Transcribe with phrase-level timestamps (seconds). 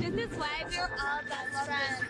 [0.00, 2.04] This is why we're all best friends.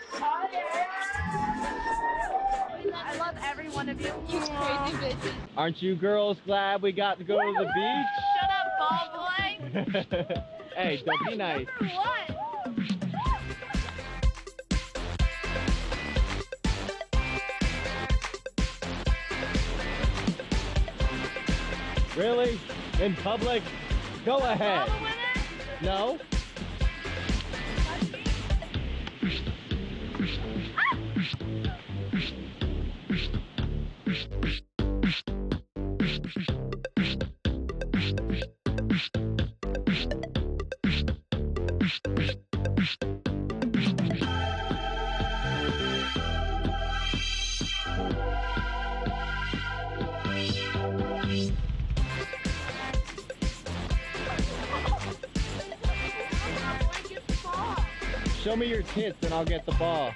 [2.95, 4.13] I love every one of you.
[4.29, 5.33] You crazy bitches.
[5.57, 8.07] Aren't you girls glad we got to go to the beach?
[8.39, 10.41] Shut up, ball boy.
[10.77, 11.67] hey, don't be nice.
[22.15, 22.57] Really?
[23.01, 23.61] In public?
[24.25, 24.87] Go ahead.
[24.87, 25.15] Ball winner?
[25.81, 26.19] No?
[42.61, 42.67] Show
[58.55, 60.11] me your tits and I'll get the ball.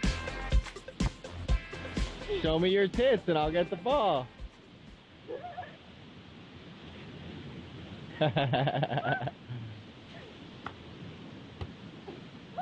[2.42, 4.28] Show me your tits and I'll get the ball.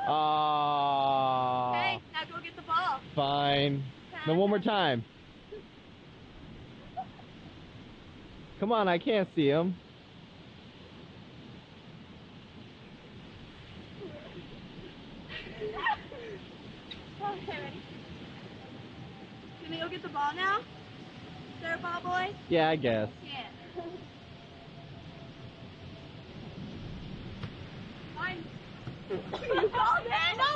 [0.06, 1.74] Aww.
[1.74, 3.00] Hey, now go get the ball.
[4.24, 4.34] Fine.
[4.34, 5.04] No, one more time.
[8.60, 9.74] Come on, I can't see him.
[17.20, 17.80] Okay, ready?
[19.62, 20.58] Can we go get the ball now?
[20.58, 20.64] Is
[21.62, 22.34] there a ball boy?
[22.48, 23.08] Yeah, I guess.
[23.24, 23.46] Yeah.
[28.16, 28.44] Fine.
[29.10, 30.36] you called it?
[30.36, 30.53] Nobody!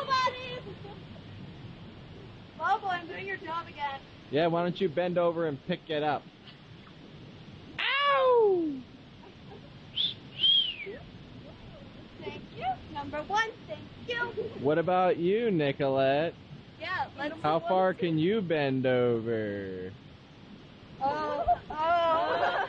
[2.80, 4.00] Boy, I'm doing your job again.
[4.30, 6.22] Yeah, why don't you bend over and pick it up?
[7.78, 8.70] Ow!
[12.20, 12.64] Thank you.
[12.92, 14.44] Number one, thank you.
[14.60, 16.34] What about you, Nicolette?
[16.80, 19.92] Yeah, let's How far can you bend over?
[21.02, 22.68] Oh, oh.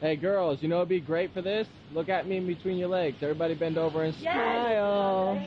[0.00, 1.68] Hey, girls, you know what'd be great for this?
[1.94, 3.18] Look at me in between your legs.
[3.22, 5.40] Everybody bend over and smile.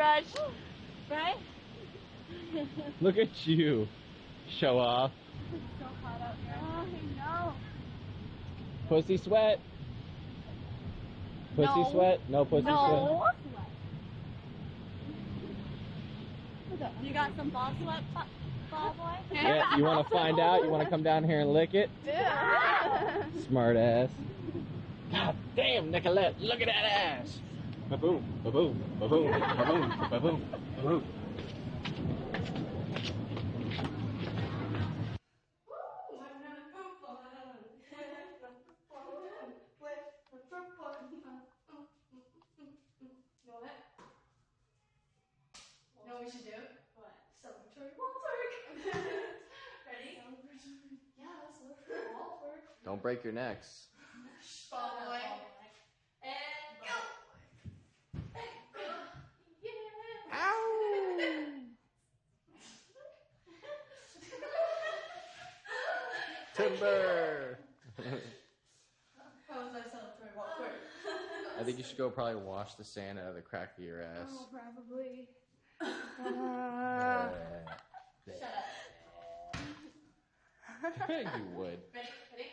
[0.00, 0.24] Rush.
[1.10, 1.36] Right?
[3.02, 3.86] Look at you.
[4.58, 5.12] Show off.
[5.78, 6.54] so hot out here.
[6.58, 6.86] Oh,
[7.28, 7.52] I know.
[8.88, 9.60] Pussy sweat.
[11.54, 11.90] Pussy No.
[11.90, 12.20] sweat?
[12.30, 12.72] No pussy sweat.
[12.72, 13.26] No.
[17.02, 18.02] You got some ball sweat,
[18.70, 19.34] ball boy?
[19.34, 20.62] Yeah, you want to find out?
[20.62, 21.90] You want to come down here and lick it?
[22.06, 23.24] Yeah.
[23.46, 24.08] Smart ass.
[25.12, 27.38] God damn, Nicolette, look at that ass.
[27.90, 29.26] Ba-boom, ba-boom, ba-boom,
[29.58, 30.38] ba-boom, ba-boom,
[30.76, 31.02] ba-boom.
[45.98, 46.58] You know what we should do?
[46.94, 47.10] What?
[47.42, 48.94] Celebratory wall twerk.
[49.90, 50.22] Ready?
[51.18, 51.26] Yeah,
[51.58, 52.62] celebratory wall twerk.
[52.84, 53.86] Don't break your necks.
[54.70, 55.18] Ball boy.
[56.22, 56.34] And
[56.86, 56.94] go.
[59.62, 60.32] Yeah.
[60.32, 60.60] Ow!
[66.54, 67.58] Timber!
[69.48, 71.60] How was that celebratory wall twerk?
[71.60, 74.00] I think you should go probably wash the sand out of the crack of your
[74.02, 74.28] ass.
[74.30, 75.28] Oh, probably.
[75.80, 77.28] Uh,
[78.26, 78.42] Shut
[81.02, 81.08] up.
[81.08, 81.78] you would.
[81.94, 82.08] Ready?
[82.32, 82.48] Ready?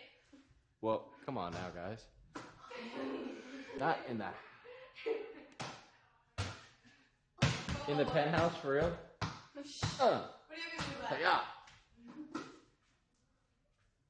[0.81, 2.03] Well, come on now, guys.
[3.79, 4.25] Not in the
[7.89, 8.85] in the penthouse for real.
[8.85, 11.21] Uh, What are you gonna do about it?
[11.21, 11.39] yeah.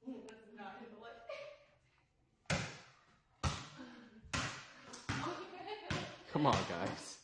[0.08, 1.10] That's not in the way.
[6.38, 7.18] Come on, guys.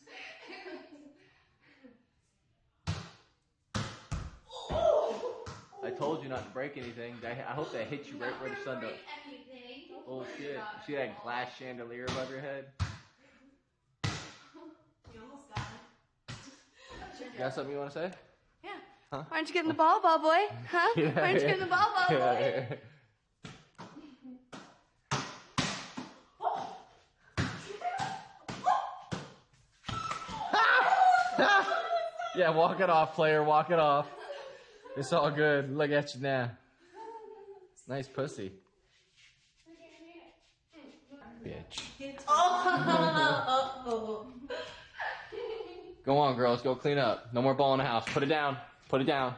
[5.84, 7.14] I told you not to break anything.
[7.24, 8.90] I, hope that hit you right where the sun does.
[10.08, 10.58] Oh shit!
[10.84, 12.64] See that glass chandelier above your head?
[14.02, 15.64] You almost got
[16.28, 16.34] it.
[17.20, 18.10] You got something you want to say?
[18.64, 18.70] Yeah.
[19.12, 19.22] Huh?
[19.28, 20.44] Why aren't you getting the ball, ball boy?
[20.68, 20.88] Huh?
[20.96, 22.66] Why aren't you getting the ball, ball boy?
[32.36, 33.42] yeah, walk it off, player.
[33.42, 34.06] Walk it off.
[34.96, 35.76] It's all good.
[35.76, 36.50] Look at you now.
[37.88, 38.52] Nice pussy.
[41.44, 41.82] Bitch.
[42.26, 44.26] Oh.
[46.04, 46.62] Go on, girls.
[46.62, 47.32] Go clean up.
[47.32, 48.04] No more ball in the house.
[48.06, 48.56] Put it down.
[48.88, 49.34] Put it down.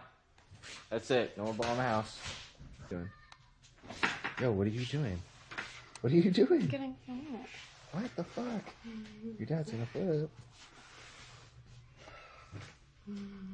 [0.91, 1.37] That's it.
[1.37, 2.19] No more ball in the house.
[2.91, 3.09] Doing.
[4.41, 5.21] Yo, what are you doing?
[6.01, 6.67] What are you doing?
[6.67, 6.97] Getting.
[7.93, 8.63] What the fuck?
[9.39, 10.31] Your dad's gonna flip.
[13.07, 13.47] Fuck.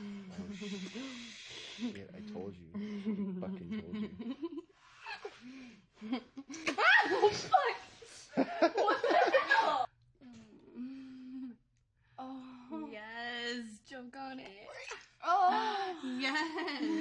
[0.00, 1.92] Bitch.
[1.92, 2.68] Shit, I told you.
[2.74, 4.10] I fucking told you.
[12.18, 12.88] Oh.
[12.90, 14.46] Yes, choke on it.
[15.24, 15.94] Oh.
[16.18, 16.34] Yes,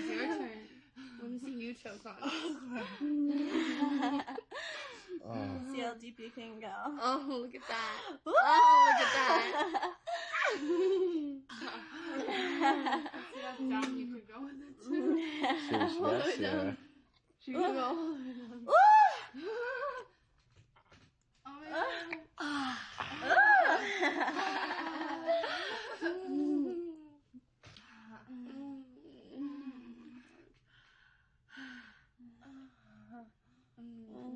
[0.10, 0.50] your turn.
[1.22, 2.16] Let me see you choke on
[3.02, 4.26] it.
[5.26, 5.40] Oh.
[5.72, 6.68] See how deep you can go.
[7.02, 8.18] Oh, look at that.
[8.26, 9.94] Oh, look at that.
[13.64, 15.16] See how down you could go with it too.
[15.70, 16.72] Seriously, All the that's, way uh,
[17.40, 17.68] She can go?
[17.80, 18.24] All the
[21.62, 21.86] way down.
[21.86, 22.50] Oh my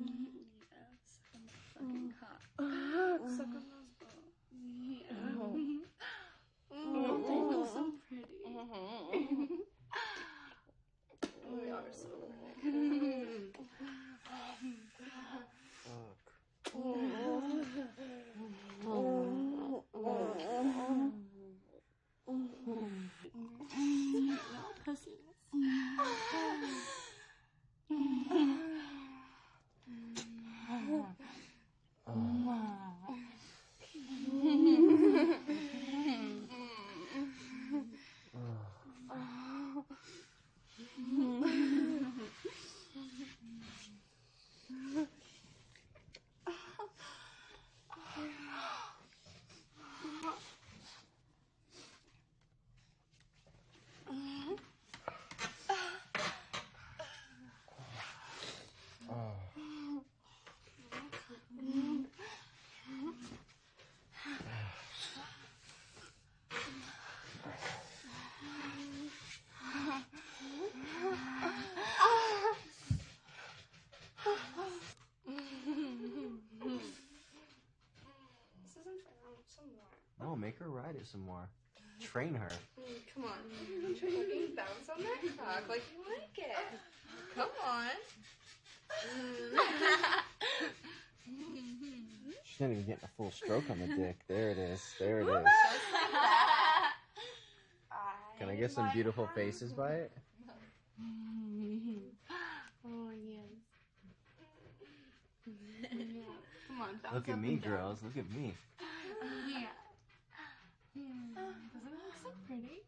[0.08, 0.38] god.
[0.72, 2.42] Yes, I'm fucking hot.
[3.30, 4.36] Suck on those balls.
[4.82, 5.06] Yeah.
[6.70, 8.38] Oh, they feel so pretty.
[11.50, 12.08] Oh, they are so
[12.62, 13.52] pretty.
[38.38, 38.97] fuck.
[39.10, 39.86] Oh.
[78.68, 79.14] This isn't fair.
[79.24, 79.92] I want some more.
[80.78, 81.50] No, her ride it some more.
[82.00, 82.50] Train her.
[82.80, 83.32] Mm, come on.
[83.96, 86.80] Fucking bounce on that cock like you like it.
[87.36, 87.90] Come on.
[92.44, 94.18] She's not even getting a full stroke on the dick.
[94.28, 94.82] There it is.
[95.00, 95.46] There it is.
[98.40, 100.12] Can I get some beautiful faces by it?
[102.86, 103.42] Oh, yes.
[105.46, 106.24] Yeah.
[106.68, 108.04] Come on, Look at me, girls.
[108.04, 108.54] Look at me.
[109.50, 109.68] Yeah.
[110.98, 112.82] Hmm, Doesn't it look so pretty?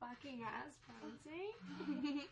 [0.00, 2.22] Fucking ass bouncing.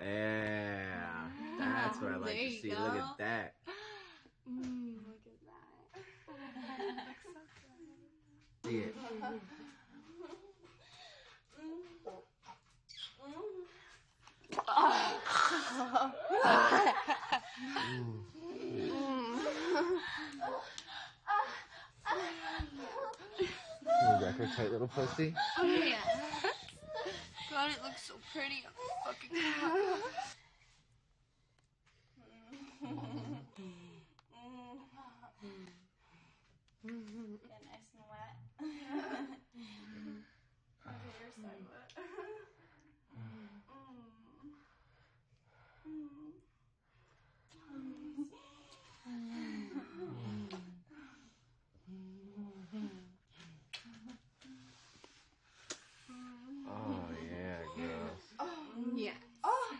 [0.00, 1.28] Yeah.
[1.58, 2.68] That's what I like There to see.
[2.70, 2.76] go.
[2.76, 3.54] Look at that.
[4.48, 5.64] Mm, look at that.
[7.34, 7.70] Looks so
[8.62, 8.70] good.
[8.70, 8.94] See it.
[23.86, 25.34] You got her tight little pussy.
[25.58, 25.96] Oh, yeah.
[27.50, 28.64] God, it looks so pretty.
[28.66, 28.72] I'm
[29.04, 30.00] fucking hot.
[36.82, 38.36] Get nice and wet.
[40.86, 41.90] Okay, your side wet.
[56.68, 58.24] Oh yeah, girls.
[58.96, 59.12] Yeah.
[59.44, 59.70] Oh.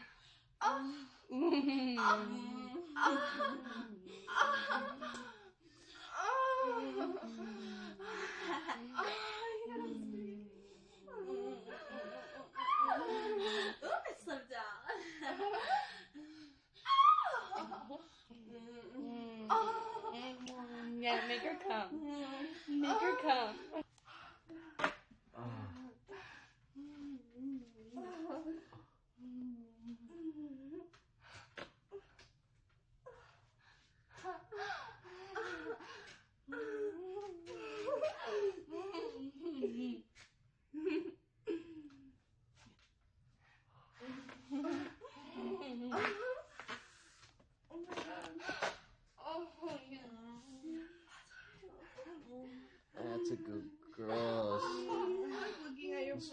[0.62, 1.50] Oh.
[1.66, 3.95] Ooh, it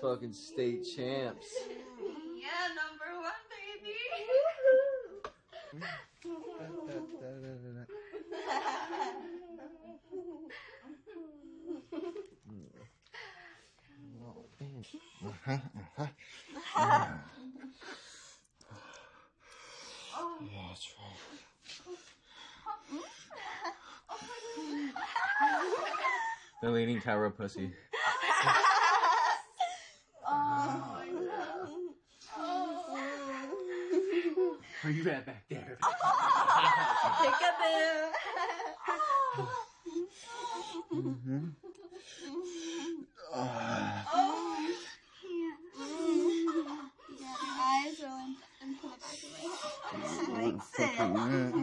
[0.03, 1.48] fucking state champs.
[2.36, 3.95] Yeah, number one, baby.
[20.41, 21.17] Yeah, that's right.
[26.62, 27.72] The leaning tower of pussy.
[34.83, 35.77] Where you at back there?
[47.63, 48.97] Eyes rolling into the
[50.77, 51.53] back of my head.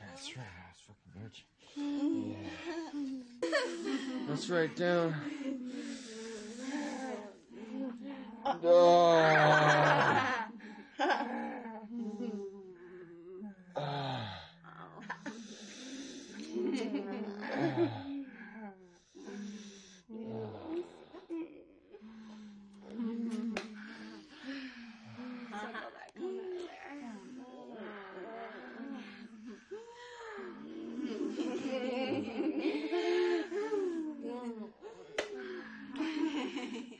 [0.00, 1.46] That's right, I was fucking virgin.
[2.30, 3.50] Yeah.
[4.28, 5.14] Let's write down.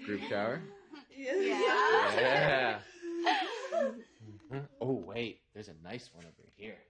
[0.04, 0.60] Group shower?
[1.16, 2.80] Yeah.
[4.50, 4.68] Mhm.
[4.80, 6.87] Oh, wait, there's a nice one over here.